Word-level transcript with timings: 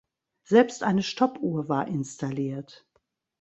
Selbst 0.45 0.81
eine 0.81 1.03
Stoppuhr 1.03 1.69
war 1.69 1.87
installiert. 1.87 2.87